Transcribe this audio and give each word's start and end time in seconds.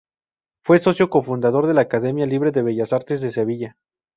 Fue 0.65 0.79
socio 0.79 1.07
fundador 1.23 1.67
de 1.67 1.75
la 1.75 1.81
Academia 1.81 2.25
libre 2.25 2.49
de 2.51 2.63
Bellas 2.63 2.91
Artes 2.91 3.21
de 3.21 3.31
Sevilla. 3.31 3.77